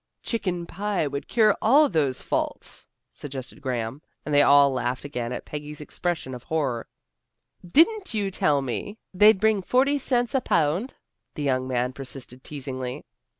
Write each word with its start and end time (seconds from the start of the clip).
"Chicken 0.23 0.65
pie 0.65 1.05
would 1.05 1.27
cure 1.27 1.55
all 1.61 1.87
those 1.87 2.23
faults," 2.23 2.87
suggested 3.11 3.61
Graham, 3.61 4.01
and 4.25 4.33
they 4.33 4.41
all 4.41 4.73
laughed 4.73 5.05
again 5.05 5.31
at 5.31 5.45
Peggy's 5.45 5.79
expression 5.79 6.33
of 6.33 6.41
horror. 6.41 6.87
"Didn't 7.63 8.11
you 8.11 8.31
tell 8.31 8.63
me 8.63 8.97
they'd 9.13 9.39
bring 9.39 9.61
forty 9.61 9.99
cents 9.99 10.33
a 10.33 10.41
pound," 10.41 10.95
the 11.35 11.43
young 11.43 11.67
man 11.67 11.93
persisted, 11.93 12.43
teasingly. 12.43 13.05